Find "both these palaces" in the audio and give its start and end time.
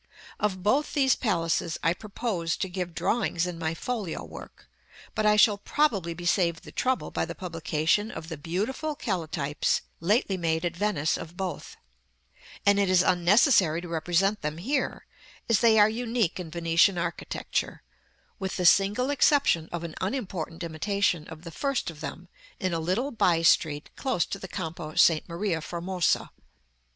0.63-1.77